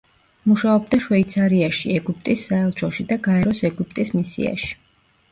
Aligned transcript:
მუშაობდა 0.51 0.97
შვეიცარიაში 1.07 1.91
ეგვიპტის 1.97 2.45
საელჩოში 2.51 3.05
და 3.11 3.17
გაეროს 3.27 3.61
ეგვიპტის 3.69 4.11
მისიაში. 4.15 4.73